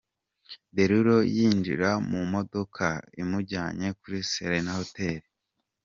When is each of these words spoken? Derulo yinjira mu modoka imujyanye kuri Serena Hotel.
Derulo 0.75 1.17
yinjira 1.35 1.89
mu 2.09 2.19
modoka 2.33 2.87
imujyanye 3.21 3.87
kuri 3.99 4.17
Serena 4.31 4.71
Hotel. 4.79 5.21